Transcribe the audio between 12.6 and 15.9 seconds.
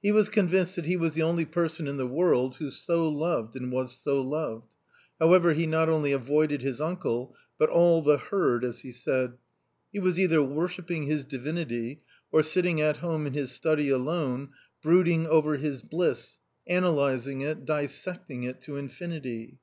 at home in his study alone, brooding over his